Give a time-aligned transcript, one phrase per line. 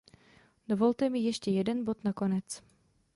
[0.67, 2.63] Dovolte mi ještě jeden bod na konec.